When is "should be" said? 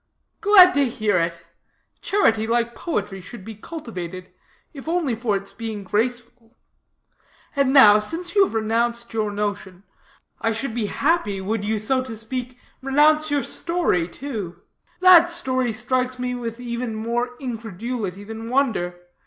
3.21-3.53, 10.53-10.87